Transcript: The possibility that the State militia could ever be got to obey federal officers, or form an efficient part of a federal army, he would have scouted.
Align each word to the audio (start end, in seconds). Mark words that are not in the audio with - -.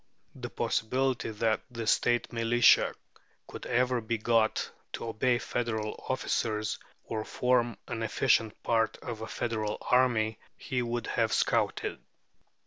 The 0.33 0.49
possibility 0.49 1.29
that 1.29 1.61
the 1.69 1.85
State 1.85 2.33
militia 2.33 2.95
could 3.45 3.67
ever 3.67 4.01
be 4.01 4.17
got 4.17 4.71
to 4.93 5.05
obey 5.09 5.37
federal 5.37 6.03
officers, 6.09 6.79
or 7.03 7.23
form 7.23 7.77
an 7.87 8.01
efficient 8.01 8.63
part 8.63 8.97
of 9.03 9.21
a 9.21 9.27
federal 9.27 9.77
army, 9.79 10.39
he 10.57 10.81
would 10.81 11.05
have 11.05 11.31
scouted. 11.31 11.99